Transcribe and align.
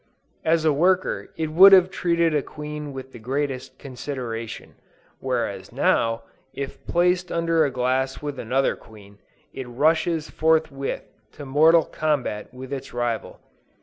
As 0.43 0.65
a 0.65 0.73
worker 0.73 1.31
it 1.37 1.51
would 1.51 1.73
have 1.73 1.91
treated 1.91 2.33
a 2.33 2.41
queen 2.41 2.91
with 2.91 3.11
the 3.11 3.19
greatest 3.19 3.77
consideration; 3.77 4.73
whereas 5.19 5.71
now, 5.71 6.23
if 6.55 6.83
placed 6.87 7.31
under 7.31 7.63
a 7.65 7.69
glass 7.69 8.19
with 8.19 8.39
another 8.39 8.75
queen, 8.75 9.19
it 9.53 9.67
rushes 9.67 10.27
forthwith 10.27 11.03
to 11.33 11.45
mortal 11.45 11.85
combat 11.85 12.51
with 12.51 12.73
its 12.73 12.95
rival. 12.95 13.41